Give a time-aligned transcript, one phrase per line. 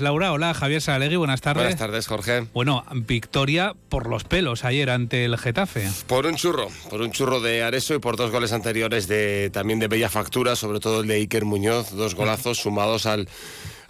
[0.00, 1.62] Laura, hola, Javier Saralegui, buenas tardes.
[1.62, 2.46] Buenas tardes, Jorge.
[2.54, 5.88] Bueno, victoria por los pelos ayer ante el Getafe.
[6.06, 9.78] Por un churro, por un churro de Areso y por dos goles anteriores de también
[9.78, 13.28] de bella factura, sobre todo el de Iker Muñoz, dos golazos sumados al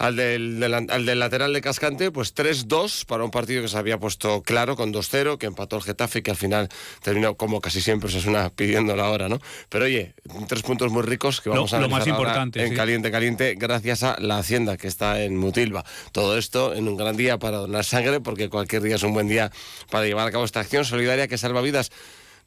[0.02, 4.42] al del, del, lateral de Cascante, pues 3-2 para un partido que se había puesto
[4.42, 6.68] claro con 2-0, que empató el Getafe y que al final
[7.02, 9.38] terminó como casi siempre se suena pidiendo la hora, ¿no?
[9.68, 10.16] Pero oye,
[10.48, 14.16] tres puntos muy ricos que vamos a lo más importante, en caliente, caliente, gracias a
[14.18, 15.84] la Hacienda que está en Mutilva.
[16.10, 19.28] Todo esto en un gran día para donar sangre, porque cualquier día es un buen
[19.28, 19.52] día
[19.88, 21.92] para llevar a cabo esta acción solidaria que salva vidas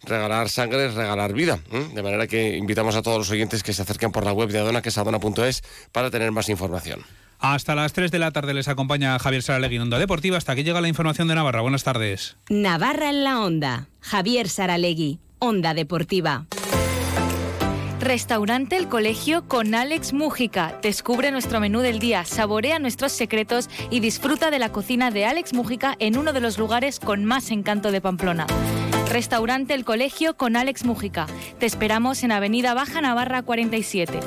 [0.03, 1.57] regalar sangre es regalar vida.
[1.93, 4.59] De manera que invitamos a todos los oyentes que se acerquen por la web de
[4.59, 7.05] Adona, que es adona.es, para tener más información.
[7.39, 10.37] Hasta las 3 de la tarde les acompaña Javier Saralegui en Onda Deportiva.
[10.37, 11.61] Hasta aquí llega la información de Navarra.
[11.61, 12.37] Buenas tardes.
[12.49, 13.87] Navarra en la Onda.
[14.01, 16.45] Javier Saralegui, Onda Deportiva.
[17.99, 20.77] Restaurante El Colegio con Alex Mújica.
[20.83, 25.53] Descubre nuestro menú del día, saborea nuestros secretos y disfruta de la cocina de Alex
[25.53, 28.45] Mújica en uno de los lugares con más encanto de Pamplona.
[29.09, 31.25] Restaurante El Colegio con Alex Mújica.
[31.57, 34.19] Te esperamos en Avenida Baja Navarra 47.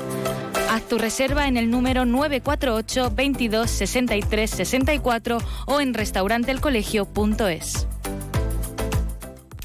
[0.69, 7.87] Haz tu reserva en el número 948 22 63 64 o en restauranteelcolegio.es.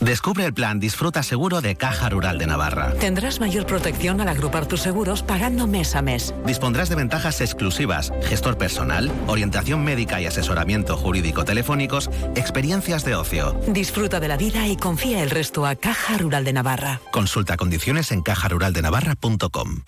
[0.01, 2.93] Descubre el plan Disfruta Seguro de Caja Rural de Navarra.
[2.95, 6.35] Tendrás mayor protección al agrupar tus seguros pagando mes a mes.
[6.45, 13.59] Dispondrás de ventajas exclusivas, gestor personal, orientación médica y asesoramiento jurídico telefónicos, experiencias de ocio.
[13.69, 17.01] Disfruta de la vida y confía el resto a Caja Rural de Navarra.
[17.11, 19.85] Consulta condiciones en cajaruraldenavarra.com.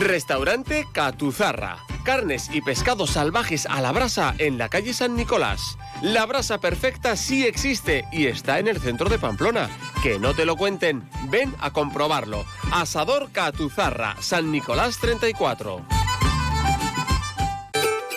[0.00, 1.78] Restaurante Catuzarra.
[2.04, 5.78] Carnes y pescados salvajes a la brasa en la calle San Nicolás.
[6.02, 9.70] La brasa perfecta sí existe y está en el centro de Pamplona.
[10.02, 12.44] Que no te lo cuenten, ven a comprobarlo.
[12.72, 15.86] Asador Catuzarra, San Nicolás 34.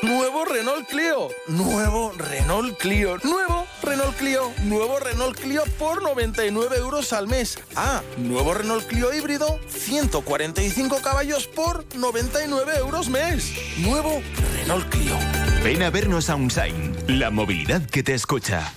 [0.02, 1.30] Nuevo Renault Clio.
[1.48, 3.18] Nuevo Renault Clio.
[3.24, 4.52] Nuevo Renault Clio.
[4.64, 7.58] Nuevo Renault Clio por 99 euros al mes.
[7.76, 9.60] Ah, nuevo Renault Clio híbrido.
[9.68, 13.54] 145 caballos por 99 euros mes.
[13.78, 14.22] Nuevo
[14.58, 15.16] Renault Clio.
[15.64, 16.98] Ven a vernos a Unsign.
[17.08, 18.74] La movilidad que te escucha.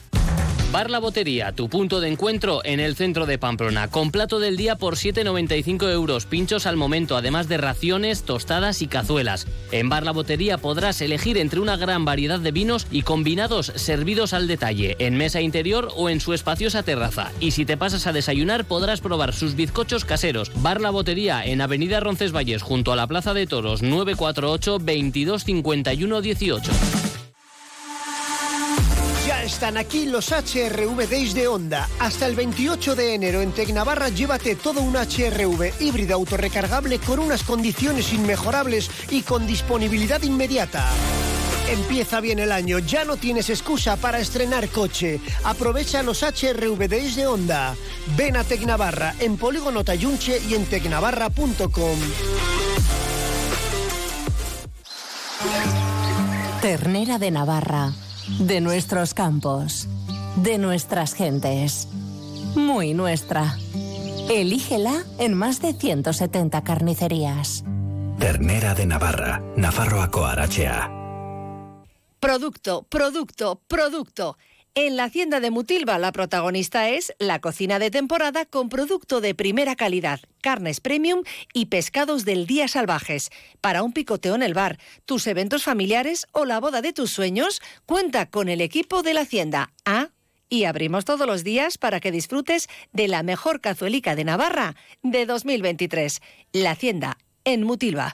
[0.73, 4.57] Bar La Botería, tu punto de encuentro en el centro de Pamplona, con plato del
[4.57, 9.49] día por 7,95 euros, pinchos al momento, además de raciones, tostadas y cazuelas.
[9.73, 14.33] En Bar La Botería podrás elegir entre una gran variedad de vinos y combinados servidos
[14.33, 17.33] al detalle, en mesa interior o en su espaciosa terraza.
[17.41, 20.53] Y si te pasas a desayunar podrás probar sus bizcochos caseros.
[20.63, 26.71] Bar La Botería en Avenida Roncesvalles, junto a la Plaza de Toros, 948 22 18.
[29.51, 31.89] Están aquí los HRV Days de Honda.
[31.99, 37.43] Hasta el 28 de enero en Tecnavarra llévate todo un HRV híbrido autorrecargable con unas
[37.43, 40.87] condiciones inmejorables y con disponibilidad inmediata.
[41.69, 45.21] Empieza bien el año, ya no tienes excusa para estrenar coche.
[45.43, 47.75] Aprovecha los HRV Days de Honda.
[48.17, 51.99] Ven a Tecnavarra en Polígono Tayunche y en tecnavarra.com.
[56.63, 57.93] Ternera de Navarra
[58.39, 59.89] de nuestros campos,
[60.37, 61.89] de nuestras gentes.
[62.55, 63.57] Muy nuestra.
[64.31, 67.65] Elígela en más de 170 carnicerías.
[68.19, 70.91] Ternera de Navarra, Navarro Coarachea.
[72.21, 74.37] Producto, producto, producto.
[74.77, 79.35] En la hacienda de Mutilva la protagonista es la cocina de temporada con producto de
[79.35, 83.31] primera calidad, carnes premium y pescados del día salvajes.
[83.61, 87.61] Para un picoteo en el bar, tus eventos familiares o la boda de tus sueños,
[87.85, 89.73] cuenta con el equipo de la hacienda.
[89.85, 90.11] Ah,
[90.49, 95.27] y abrimos todos los días para que disfrutes de la mejor cazuelica de Navarra de
[95.27, 96.21] 2023.
[96.53, 98.13] La hacienda en Mutilva.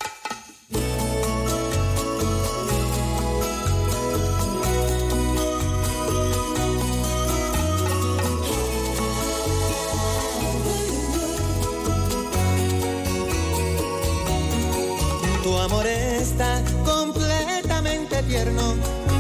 [18.47, 18.75] Tierno,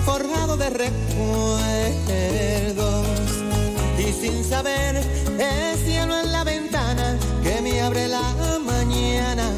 [0.04, 0.96] forjado de recuerdos.
[3.98, 4.96] Y sin saber,
[5.38, 8.22] es cielo en la ventana que me abre la
[8.64, 9.50] mañana.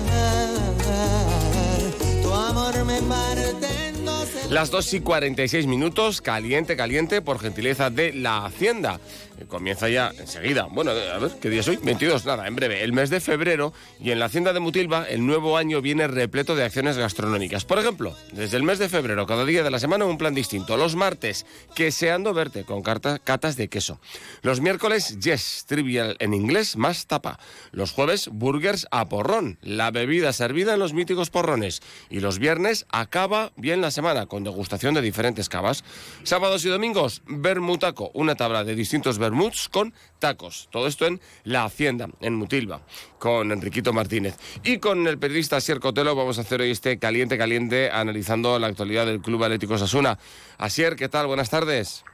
[2.23, 4.29] Tu amor me parte dos.
[4.51, 9.01] Las 2 y 46 minutos, caliente, caliente, por gentileza de la Hacienda.
[9.47, 10.65] Comienza ya enseguida.
[10.71, 11.79] Bueno, a ver, ¿qué día es hoy?
[11.83, 12.83] 22, nada, en breve.
[12.83, 16.57] El mes de febrero y en la hacienda de Mutilva el nuevo año viene repleto
[16.57, 17.65] de acciones gastronómicas.
[17.65, 20.77] Por ejemplo, desde el mes de febrero, cada día de la semana un plan distinto.
[20.77, 24.01] Los martes, queseando verte con carta- catas de queso.
[24.43, 27.39] Los miércoles, yes, trivial en inglés más tapa.
[27.73, 31.81] Los jueves, burgers a porrón, la bebida servida en los míticos porrones.
[32.11, 35.85] Y los viernes acaba bien la semana con degustación de diferentes cavas.
[36.23, 40.69] Sábados y domingos, vermutaco, una tabla de distintos vermuts con tacos.
[40.71, 42.81] Todo esto en La Hacienda, en Mutilva,
[43.19, 44.37] con Enriquito Martínez.
[44.65, 48.69] Y con el periodista Asier Cotelo vamos a hacer hoy este caliente caliente analizando la
[48.69, 50.19] actualidad del Club Atlético Sasuna.
[50.57, 51.27] Asier, ¿qué tal?
[51.27, 52.05] Buenas tardes.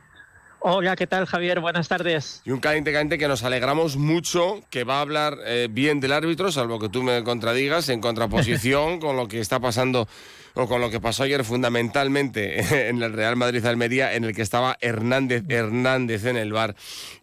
[0.66, 1.61] Hola, ¿qué tal Javier?
[1.61, 2.40] Buenas tardes.
[2.44, 6.12] Y un caliente caliente que nos alegramos mucho, que va a hablar eh, bien del
[6.12, 10.08] árbitro, salvo que tú me contradigas, en contraposición con lo que está pasando
[10.55, 14.77] o con lo que pasó ayer fundamentalmente en el Real Madrid-Almería, en el que estaba
[14.81, 16.75] Hernández Hernández en el bar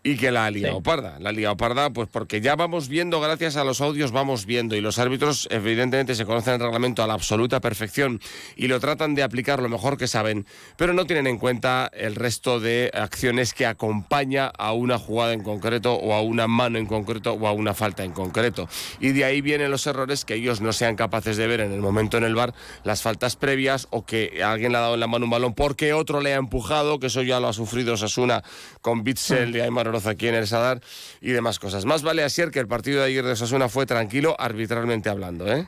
[0.03, 0.81] y que la ha liado Sí.
[0.83, 1.17] parda.
[1.19, 4.75] La ha liado parda, pues porque ya vamos viendo, gracias a los audios, vamos viendo,
[4.75, 8.19] y los árbitros evidentemente se conocen el reglamento a la absoluta perfección
[8.55, 10.45] y lo tratan de aplicar lo mejor que saben,
[10.77, 15.43] pero no tienen en cuenta el resto de acciones que acompaña a una jugada en
[15.43, 18.67] concreto o a una mano en concreto o a una falta en concreto.
[18.99, 21.79] Y de ahí vienen los errores que ellos no sean capaces de ver en el
[21.79, 25.07] momento en el bar, las faltas previas o que alguien le ha dado en la
[25.07, 28.43] mano un balón porque otro le ha empujado, que eso ya lo ha sufrido Sasuna
[28.81, 30.81] con Bitzel y Aymar Oroz aquí en el Sadar
[31.21, 31.85] y demás cosas.
[31.85, 35.67] Más vale Asier que el partido de ayer de Sasuna fue tranquilo arbitralmente hablando, ¿eh?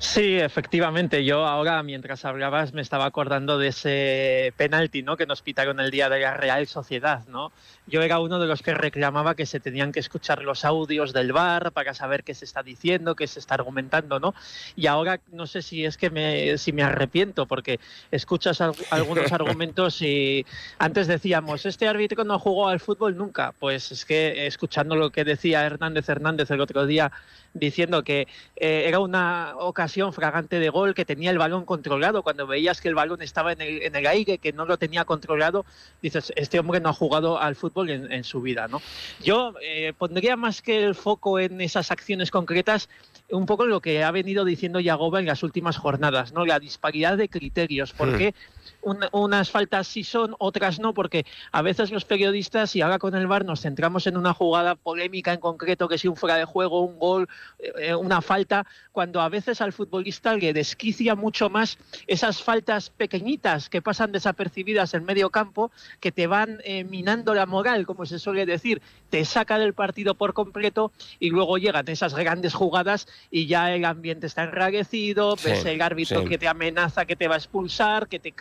[0.00, 1.24] Sí, efectivamente.
[1.24, 5.16] Yo ahora, mientras hablabas, me estaba acordando de ese penalti, ¿no?
[5.16, 7.50] Que nos pitaron el día de la Real Sociedad, ¿no?
[7.88, 11.32] Yo era uno de los que reclamaba que se tenían que escuchar los audios del
[11.32, 14.34] bar para saber qué se está diciendo, qué se está argumentando, ¿no?
[14.76, 17.80] Y ahora no sé si es que me, si me arrepiento porque
[18.12, 20.46] escuchas al- algunos argumentos y
[20.78, 23.52] antes decíamos este árbitro no jugó al fútbol nunca.
[23.58, 27.10] Pues es que escuchando lo que decía Hernández Hernández el otro día
[27.54, 32.22] diciendo que eh, era una ocasión fragante de gol, que tenía el balón controlado.
[32.22, 35.04] Cuando veías que el balón estaba en el, en el aire, que no lo tenía
[35.04, 35.64] controlado,
[36.02, 38.68] dices, este hombre no ha jugado al fútbol en, en su vida.
[38.68, 38.80] ¿no?
[39.22, 42.88] Yo eh, pondría más que el foco en esas acciones concretas,
[43.30, 46.46] un poco lo que ha venido diciendo Yagoba en las últimas jornadas, ¿no?
[46.46, 47.92] la disparidad de criterios.
[47.92, 48.34] ¿Por Hmm.
[48.82, 50.94] Unas faltas sí son, otras no?
[50.94, 54.74] Porque a veces los periodistas, y ahora con el VAR nos centramos en una jugada
[54.74, 57.28] polémica en concreto, que si un fuera de juego, un gol,
[57.58, 63.68] eh, una falta, cuando a veces al futbolista le desquicia mucho más esas faltas pequeñitas
[63.68, 65.70] que pasan desapercibidas en medio campo,
[66.00, 70.14] que te van eh, minando la moral, como se suele decir, te saca del partido
[70.14, 75.48] por completo y luego llegan esas grandes jugadas y ya el ambiente está enraguecido, Sí,
[75.48, 76.28] ves el árbitro sí.
[76.28, 78.32] que te amenaza que te va a expulsar, que te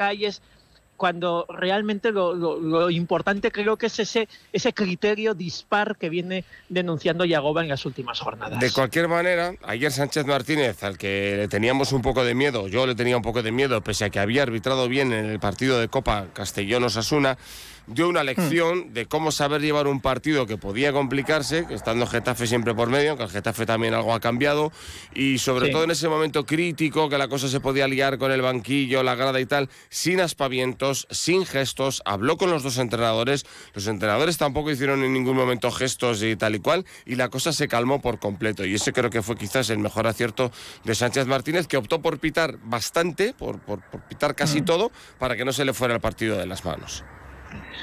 [0.97, 7.61] cuando realmente lo importante creo que es ese, ese criterio dispar que viene denunciando Yagoba
[7.61, 8.59] en las últimas jornadas.
[8.59, 12.87] De cualquier manera, ayer Sánchez Martínez, al que le teníamos un poco de miedo, yo
[12.87, 15.79] le tenía un poco de miedo, pese a que había arbitrado bien en el partido
[15.79, 17.37] de Copa Castellón-Osasuna,
[17.87, 22.75] dio una lección de cómo saber llevar un partido que podía complicarse, estando Getafe siempre
[22.75, 24.71] por medio, que el Getafe también algo ha cambiado,
[25.13, 25.71] y sobre Sí.
[25.71, 29.15] todo en ese momento crítico, que la cosa se podía liar con el banquillo, la
[29.15, 34.69] grada y tal, sin aspavientos, sin gestos, habló con los dos entrenadores, los entrenadores tampoco
[34.71, 38.19] hicieron en ningún momento gestos y tal y cual, y la cosa se calmó por
[38.19, 40.51] completo, y ese creo que fue quizás el mejor acierto
[40.83, 45.35] de Sánchez Martínez, que optó por pitar bastante, por, por- por pitar casi todo, para
[45.37, 47.03] que no se le fuera el partido de las manos.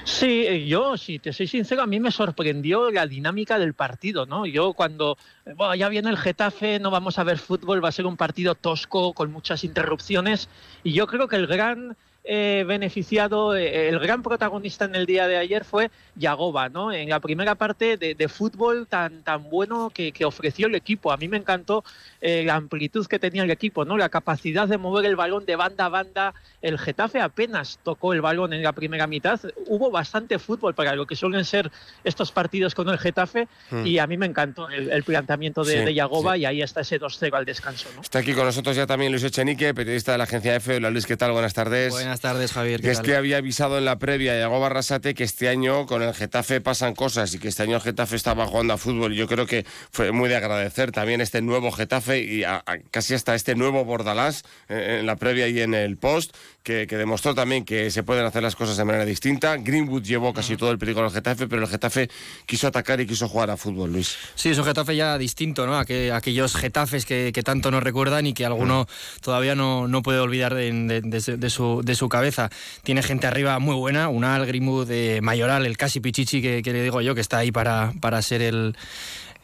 [0.05, 4.26] Sí, eh, yo, si te soy sincero, a mí me sorprendió la dinámica del partido,
[4.26, 4.44] ¿no?
[4.44, 5.16] Yo cuando,
[5.46, 8.55] eh, ya viene el Getafe, no vamos a ver fútbol, va a ser un partido
[8.55, 10.49] tosco, con muchas interrupciones,
[10.82, 15.28] y yo creo que el gran eh, beneficiado, eh, el gran protagonista en el día
[15.28, 16.90] de ayer fue Yagoba, ¿no?
[16.93, 21.12] En la primera parte de, de fútbol tan, tan bueno que, que ofreció el equipo.
[21.12, 21.84] A mí me encantó
[22.20, 23.96] eh, la amplitud que tenía el equipo, ¿no?
[23.98, 26.34] La capacidad de mover el balón de banda a banda.
[26.62, 29.38] El Getafe apenas tocó el balón en la primera mitad.
[29.66, 31.70] Hubo bastante fútbol para lo que suelen ser
[32.04, 33.86] estos partidos con el Getafe Hmm.
[33.86, 36.40] y a mí me encantó el, el planteamiento de, Sí, de Yagoba sí.
[36.40, 38.02] y ahí está ese 2-0 al descanso, ¿no?
[38.02, 40.76] Está aquí con nosotros ya también Luis Echenique, periodista de la agencia EFE.
[40.76, 41.32] Hola Luis, ¿qué tal?
[41.32, 41.93] Buenas tardes.
[41.93, 42.80] Buenas tardes, Javier.
[42.80, 46.02] ¿qué Que es que había avisado en la previa Yago Barrasate que este año con
[46.02, 49.12] el Getafe pasan cosas y que este año el Getafe estaba jugando a fútbol.
[49.12, 52.78] Y yo creo que fue muy de agradecer también este nuevo Getafe y a- a-
[52.90, 56.96] casi hasta este nuevo Bordalás eh, en la previa y en el post, que, que
[56.96, 59.56] demostró también que se pueden hacer las cosas de manera distinta.
[59.58, 62.08] Greenwood llevó casi todo el peligro al Getafe, pero el Getafe
[62.46, 64.16] quiso atacar y quiso jugar a fútbol, Luis.
[64.34, 65.78] Sí, es un Getafe ya distinto, ¿no?
[65.78, 68.86] Aqu- aquellos Getafes que, que tanto nos recuerdan y que alguno
[69.20, 72.48] todavía no, no puede olvidar de, de- de su- de su, de su cabeza.
[72.82, 76.82] Tiene gente arriba muy buena, Unal, Greenwood, eh, Mayoral, el casi Pichichi que, que le
[76.82, 78.74] digo yo, que está ahí para, para ser el,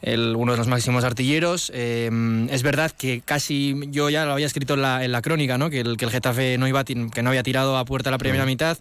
[0.03, 1.71] el- uno de los máximos artilleros.
[1.75, 2.11] Eh,
[2.51, 5.71] es verdad que casi yo ya lo había escrito en la, en la crónica, ¿no?
[5.71, 8.47] Que el, que el Getafe no iba que no había tirado a puerta la primera
[8.47, 8.79] mitad.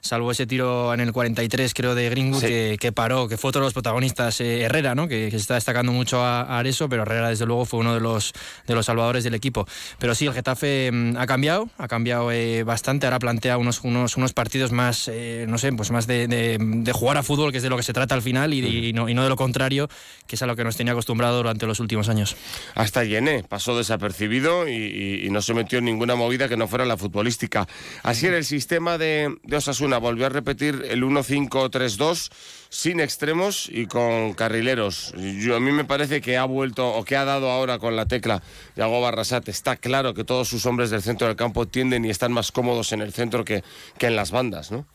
[0.00, 3.60] Salvo ese tiro en el 43, creo, de Greenwood, que, que paró, que fue otro
[3.60, 5.08] de los protagonistas, eh, Herrera, ¿no?
[5.08, 7.94] Que, que se está destacando mucho a, a Areso, pero Herrera, desde luego, fue uno
[7.94, 8.32] de los,
[8.66, 9.66] de los salvadores del equipo.
[9.98, 13.06] Pero sí, el Getafe mm, ha cambiado, ha cambiado eh, bastante.
[13.06, 16.92] Ahora plantea unos, unos, unos partidos más, eh, no sé, pues más de, de- de
[16.92, 19.08] jugar a fútbol, que es de lo que se trata al final, y, y no,
[19.08, 19.88] y no de lo contrario,
[20.26, 22.36] que es a lo que nos tenía acostumbrado durante los últimos años.
[22.74, 26.68] Hasta Yené pasó desapercibido y, y- y no se metió en ninguna movida que no
[26.68, 27.66] fuera la futbolística.
[28.02, 29.89] Así era el sistema de, de Osasuna.
[29.98, 32.30] Volvió a repetir el 1-5-3-2
[32.68, 35.12] sin extremos y con carrileros.
[35.16, 38.06] Yo, a mí me parece que ha vuelto o que ha dado ahora con la
[38.06, 38.42] tecla
[38.76, 39.48] Yago Barrasat.
[39.48, 42.92] Está claro que todos sus hombres del centro del campo tienden y están más cómodos
[42.92, 43.64] en el centro que,
[43.98, 44.86] que en las bandas, ¿no?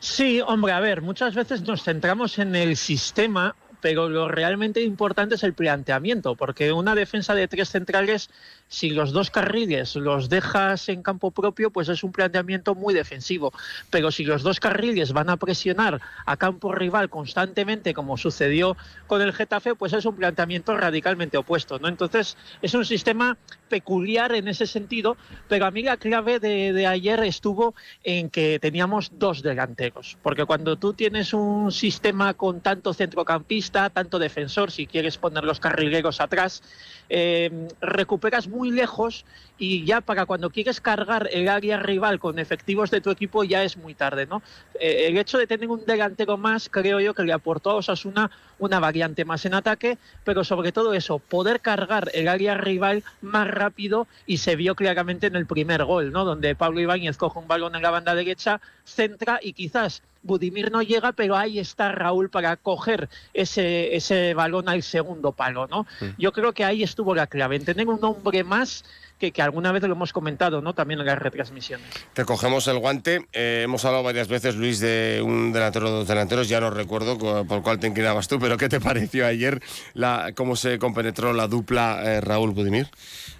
[0.00, 5.34] Sí, hombre, a ver, muchas veces nos centramos en el sistema, pero lo realmente importante
[5.34, 8.30] es el planteamiento, porque una defensa de tres centrales,
[8.68, 13.52] si los dos carriles los dejas en campo propio, pues es un planteamiento muy defensivo.
[13.90, 19.22] Pero si los dos carriles van a presionar a campo rival constantemente, como sucedió con
[19.22, 21.88] el Getafe, pues es un planteamiento radicalmente opuesto, ¿no?
[21.88, 23.36] Entonces, es un sistema
[23.68, 25.16] peculiar en ese sentido,
[25.48, 30.44] pero a mí la clave de, de ayer estuvo en que teníamos dos delanteros, porque
[30.44, 36.20] cuando tú tienes un sistema con tanto centrocampista, tanto defensor, si quieres poner los carrileros
[36.20, 36.62] atrás,
[37.08, 39.24] eh, recuperas muy lejos
[39.58, 43.62] y ya para cuando quieres cargar el área rival con efectivos de tu equipo ya
[43.62, 44.42] es muy tarde, ¿no?
[44.80, 48.30] Eh, el hecho de tener un delantero más creo yo que le aportó a Osasuna
[48.58, 53.48] una variante más en ataque, pero sobre todo eso, poder cargar el área rival más
[53.48, 56.24] rápido y se vio claramente en el primer gol, ¿no?
[56.24, 60.82] Donde Pablo Ibáñez coge un balón en la banda derecha, centra y quizás Budimir no
[60.82, 65.86] llega, pero ahí está Raúl para coger ese, ese balón al segundo palo, ¿no?
[66.18, 68.84] Yo creo que ahí estuvo la clave, en tener un hombre más
[69.18, 70.74] que, que alguna vez lo hemos comentado, ¿no?
[70.74, 71.86] También en las retransmisiones.
[72.12, 73.26] Te cogemos el guante.
[73.32, 76.48] Eh, hemos hablado varias veces, Luis, de un delantero o dos delanteros.
[76.48, 79.62] Ya no recuerdo cu- por cuál te inclinabas tú, pero ¿qué te pareció ayer
[79.94, 82.88] la, cómo se compenetró la dupla eh, Raúl Budimir?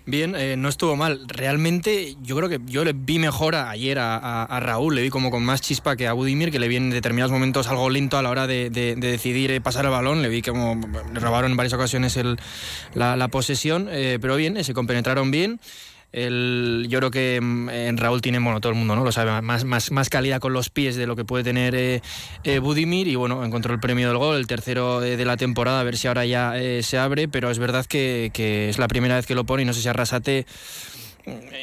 [0.09, 1.23] Bien, eh, no estuvo mal.
[1.26, 5.02] Realmente yo creo que yo le vi mejor a- ayer a, a- a Raúl, le
[5.02, 7.90] vi como con más chispa que a Budimir, que le vi en determinados momentos algo
[7.90, 10.80] lento a la hora de, de- de decidir eh, pasar el balón, le vi como
[11.12, 12.38] le robaron en varias ocasiones el-
[12.95, 15.59] la, la posesión, eh, pero bien, eh, se compenetraron bien.
[16.16, 19.04] El- yo creo que mm, en Raúl tiene, bueno, todo el mundo ¿no?
[19.04, 22.00] lo sabe, más, más, más calidad con los pies de lo que puede tener eh,
[22.42, 25.80] eh, Budimir y bueno, encontró el premio del gol, el tercero de, de la temporada,
[25.80, 28.88] a ver si ahora ya eh, se abre, pero es verdad que, que es la
[28.88, 30.46] primera vez que lo pone y no sé si Arrasate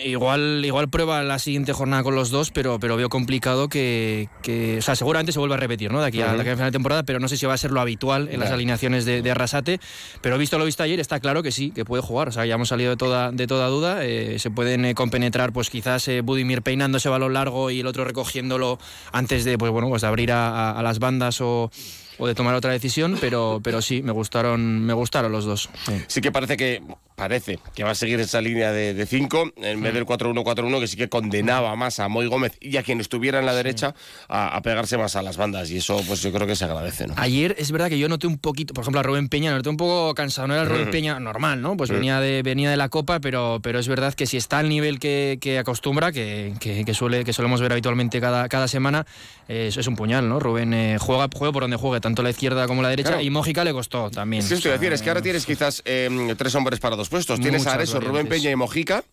[0.03, 4.79] Igual, igual prueba la siguiente jornada con los dos, pero, pero veo complicado que, que-
[4.79, 6.01] O sea, seguramente se vuelva a repetir, ¿no?
[6.01, 6.36] De aquí, a, Ujú.
[6.36, 8.27] de aquí a final de temporada, pero no sé si va a ser lo habitual
[8.32, 9.79] en las alineaciones de, de Arrasate.
[10.22, 12.27] Pero visto lo visto ayer, está claro que sí, que puede jugar.
[12.27, 14.03] O sea, ya hemos salido de toda, de toda duda.
[14.05, 17.88] Eh, se pueden eh, compenetrar, pues quizás eh, Budimir peinando ese balón largo y el
[17.88, 18.79] otro recogiéndolo
[19.13, 21.72] antes de, pues bueno, pues de abrir a, a- a las bandas o,
[22.17, 23.17] o de tomar otra decisión.
[23.22, 25.70] Pero, pero sí, me gustaron, me gustaron los dos.
[26.08, 26.82] Sí que parece que
[27.15, 30.98] parece que va a seguir esa línea de 5 en vez del 4-1-4-1 que sí
[30.98, 33.93] que condenaba más a Moy Gómez y a quien estuviera en la derecha
[34.27, 37.08] a, a pegarse más a las bandas y eso pues yo creo que se agradece,
[37.08, 37.13] ¿no?
[37.17, 39.77] Ayer es verdad que yo noté un poquito, por ejemplo, a Rubén Peña, noté un
[39.77, 40.91] poco cansado, no era el Rubén Mm.
[40.91, 41.77] Peña normal, ¿no?
[41.77, 41.93] Pues Mm.
[41.93, 45.00] venía de, venía de la Copa, pero, pero es verdad que si está al nivel
[45.00, 49.05] que, que acostumbra, que, que- que suele, que solemos ver habitualmente cada, cada semana,
[49.48, 50.39] eh, eso es un puñal, ¿no?
[50.39, 53.24] Rubén eh, juega, juega por donde juegue, tanto la izquierda como la derecha, Claro.
[53.24, 54.41] y Mójica le costó también.
[54.43, 57.02] Es que O sea, decir, es que ahora tienes quizás eh, tres hombres para dos
[57.10, 57.39] puestos.
[57.39, 58.27] Tienes Muchas a Areso, Rubén.
[58.27, 59.03] Peña y Mojica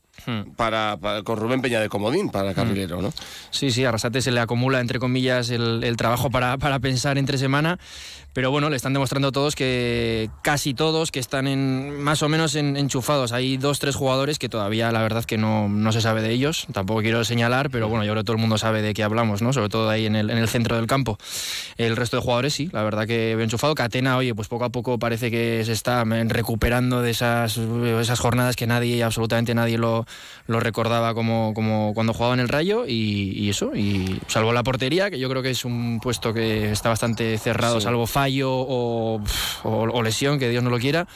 [0.56, 3.12] para, para- con Rubén Peña de comodín para carrilero, ¿no?
[3.50, 7.18] Sí, sí, a Arrasate se le acumula, entre comillas, el, el trabajo para, para pensar
[7.18, 7.78] entre semana.
[8.32, 12.54] Pero bueno, le están demostrando todos que casi todos que están en más o menos
[12.54, 13.32] en- enchufados.
[13.32, 16.68] Hay dos, tres jugadores que todavía la verdad que no, no se sabe de ellos.
[16.72, 19.42] Tampoco quiero señalar, pero bueno, yo creo que todo el mundo sabe de qué hablamos,
[19.42, 19.52] ¿no?
[19.52, 21.18] Sobre todo ahí en el, en el centro del campo.
[21.76, 23.74] El resto de jugadores sí, la verdad que veo enchufado.
[23.74, 28.54] Catena, oye, pues poco a poco parece que se está recuperando de esas, esas jornadas
[28.54, 29.99] que nadie, absolutamente nadie lo,
[30.46, 34.62] lo recordaba como, como cuando jugaba en el Rayo y, y eso, y salvo la
[34.62, 37.84] portería, que yo creo que es un puesto que está bastante cerrado, Sí.
[37.84, 39.20] salvo fallo o,
[39.64, 41.06] o- o lesión, que Dios no lo quiera.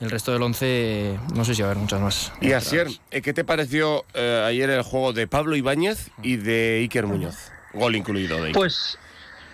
[0.00, 2.32] el resto del once no sé si va a haber muchas más.
[2.40, 6.78] Y Asier, eh, ¿qué te pareció eh, ayer el juego de Pablo Ibáñez y de
[6.82, 7.34] Iker Muñoz?
[7.74, 8.52] Gol incluido de Iker.
[8.54, 8.96] Pues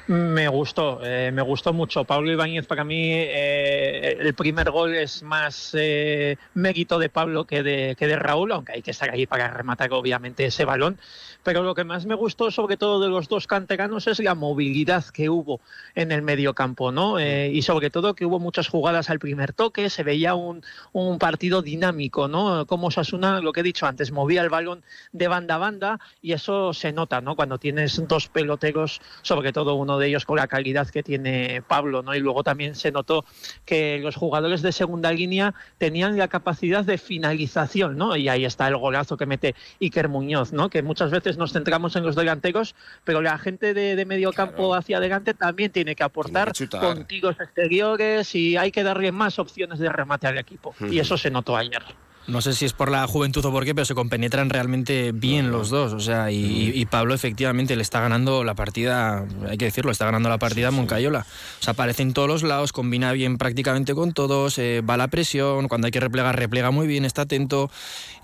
[0.07, 2.05] me gustó, eh, me gustó mucho.
[2.05, 7.63] Pablo Ibáñez para mí eh, el primer gol es más eh, mérito de Pablo que
[7.63, 10.99] de, que de Raúl, aunque hay que estar ahí para rematar obviamente ese balón.
[11.45, 15.05] Pero lo que más me gustó sobre todo de los dos canteranos es la movilidad
[15.05, 15.61] que hubo
[15.95, 17.19] en el medio campo, ¿no?
[17.19, 21.19] Eh, y sobre todo que hubo muchas jugadas al primer toque, se veía un, un
[21.19, 22.67] partido dinámico, ¿no?
[22.67, 24.83] Como Sasuna, lo que he dicho antes, movía el balón
[25.13, 27.37] de banda a banda y eso se nota, ¿no?
[27.37, 32.03] Cuando tienes dos peloteros, sobre todo uno de ellos con la calidad que tiene Pablo,
[32.03, 32.15] ¿no?
[32.15, 33.25] Y luego también se notó
[33.65, 38.17] que los jugadores de segunda línea tenían la capacidad de finalización, ¿no?
[38.17, 40.69] Y ahí está el golazo que mete Iker Muñoz, ¿no?
[40.71, 42.75] Que muchas veces nos centramos en los delanteros,
[43.05, 46.77] pero la gente de, de medio campo hacia adelante también tiene que aportar Tiene que
[46.77, 46.95] chutar.
[46.97, 50.75] con tiros exteriores y hay que darle más opciones de remate al equipo.
[50.91, 51.83] Y eso se notó ayer.
[52.27, 55.51] No sé si es por la juventud o por qué, pero se compenetran realmente bien
[55.51, 55.93] los dos.
[55.93, 60.07] O sea, y, y Pablo efectivamente le está ganando la partida, hay que decirlo, está
[60.07, 61.27] ganando la partida a Moncayola.
[61.61, 64.97] O sea, aparece en todos los lados, combina bien prácticamente con todos, eh, va a
[64.97, 67.71] la presión, cuando hay que replegar, replega muy bien, está atento.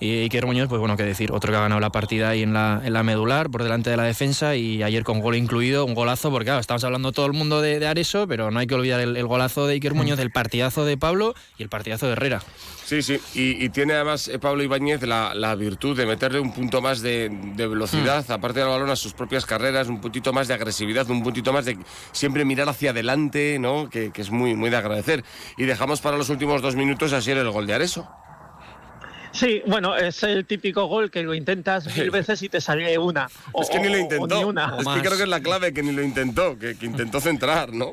[0.01, 2.55] Y Iker Muñoz, pues bueno, qué decir, otro que ha ganado la partida ahí en
[2.55, 5.93] la, en la medular, por delante de la defensa, y ayer con gol incluido, un
[5.93, 8.75] golazo, porque claro, estamos hablando todo el mundo de, de Areso, pero no hay que
[8.75, 12.13] olvidar el, el golazo de Iker Muñoz, el partidazo de Pablo y el partidazo de
[12.13, 12.43] Herrera.
[12.87, 16.53] Sí, sí, y, y tiene además eh, Pablo Ibáñez la, la virtud de meterle un
[16.53, 20.49] punto más de, de velocidad, aparte del balón, a sus propias carreras, un puntito más
[20.49, 21.79] de agresividad, un puntito más de
[22.13, 23.89] siempre mirar hacia adelante, ¿no?
[23.91, 25.25] Que, que es muy, muy de agradecer.
[25.57, 28.09] Y dejamos para los últimos dos minutos así el gol de Areso.
[29.33, 33.29] Sí, bueno, es el típico gol que lo intentas mil veces y te sale una.
[33.53, 34.37] O- es que ni lo o- o intentó.
[34.37, 34.77] ni una.
[34.81, 37.73] Es que creo que es la clave, que ni lo intentó, que, que intentó centrar,
[37.73, 37.93] ¿no?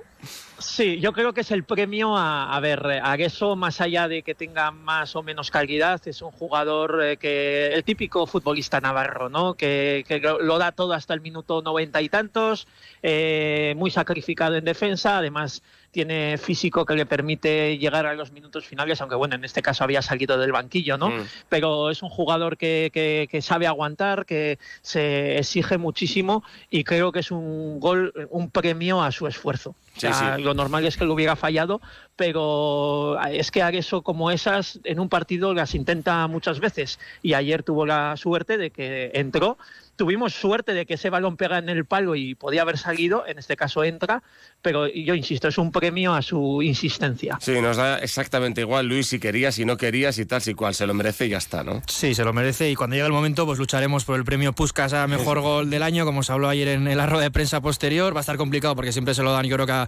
[0.60, 4.24] Sí, yo creo que es el premio a, a ver, a eso más allá de
[4.24, 9.30] que tenga más o menos calidad, es un jugador eh, que, el típico futbolista navarro,
[9.30, 9.54] ¿no?
[9.54, 12.68] Que, que lo, lo da todo hasta el minuto noventa y tantos,
[13.04, 15.62] eh, muy sacrificado en defensa, además
[15.92, 19.84] tiene físico que le permite llegar a los minutos finales, aunque bueno, en este caso
[19.84, 21.10] había salido del banquillo, ¿no?
[21.10, 21.24] Mm.
[21.50, 27.12] Pero es un jugador que, que- que sabe aguantar, que se exige muchísimo y creo
[27.12, 29.76] que es un gol, un premio a su esfuerzo.
[29.98, 30.44] O Sí, sea, sí.
[30.44, 31.82] Lo normal es que lo hubiera fallado,
[32.16, 37.64] pero es que eso como esas en un partido las intenta muchas veces y ayer
[37.64, 39.58] tuvo la suerte de que entró.
[39.98, 43.40] Tuvimos suerte de que ese balón pega en el palo y podía haber salido, en
[43.40, 44.24] este caso entra,
[44.62, 47.38] pero yo insisto, es un premio a su insistencia.
[47.42, 50.76] Sí, nos da exactamente igual, Luis, si querías, si no querías y tal, si cual,
[50.76, 51.82] se lo merece y ya está, ¿no?
[51.88, 54.94] Sí, se lo merece y cuando llegue el momento pues lucharemos por el premio Puskas
[54.94, 58.16] a mejor gol del año, como se habló ayer en, la rueda de prensa posterior.
[58.16, 59.88] Va a estar complicado porque siempre se lo dan, yo creo que a,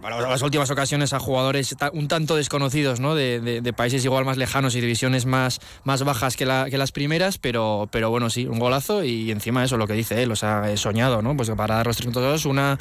[0.00, 3.14] bueno, las últimas ocasiones a jugadores un tanto desconocidos, ¿no?
[3.14, 6.78] De, de- de países igual más lejanos y divisiones más, más bajas que, la- que
[6.78, 10.32] las primeras, pero, pero bueno, sí, un golazo y encima eso, lo que dice él,
[10.32, 11.36] o sea, he soñado, ¿no?
[11.36, 12.78] Pues para dar los 32, una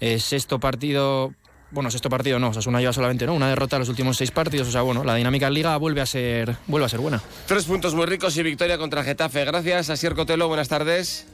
[0.00, 1.32] eh, sexto partido
[1.70, 3.34] bueno, sexto partido no, o sea, es una lleva solamente, ¿no?
[3.34, 6.00] Una derrota en los últimos seis partidos, o sea, bueno, la dinámica en liga vuelve
[6.00, 7.20] a ser, vuelve a ser buena.
[7.46, 9.44] Tres puntos muy ricos y victoria contra Getafe.
[9.44, 11.26] Gracias, Asier Cotelo, buenas tardes.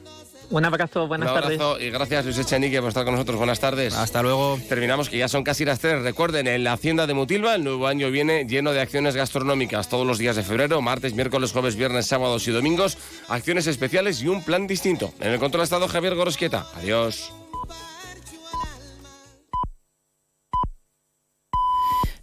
[0.53, 3.39] Un abrazo, buenas Un abrazo y gracias Luis Echenique por estar con nosotros.
[3.39, 3.95] Buenas tardes.
[3.95, 4.59] Hasta luego.
[4.69, 6.03] Terminamos que ya son casi las tres.
[6.03, 10.07] Recuerden, en la Hacienda de Mutilva el nuevo año viene lleno de acciones gastronómicas todos
[10.07, 12.99] los días de febrero, martes, miércoles, jueves, viernes, sábados y domingos.
[13.29, 15.15] Acciones especiales y un plan distinto.
[15.21, 16.67] En el control ha estado Javier Gorosquieta.
[16.77, 17.33] Adiós.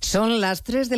[0.10, 0.98] Son las 3 de